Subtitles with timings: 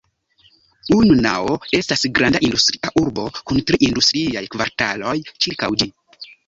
[0.95, 5.95] Unnao estas granda industria urbo kun tri industriaj kvartaloj ĉirkaŭ ĝi.